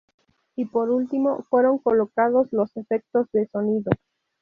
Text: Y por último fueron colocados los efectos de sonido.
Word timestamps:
Y 0.55 0.65
por 0.65 0.89
último 0.89 1.45
fueron 1.51 1.77
colocados 1.77 2.47
los 2.51 2.75
efectos 2.75 3.27
de 3.33 3.45
sonido. 3.49 3.91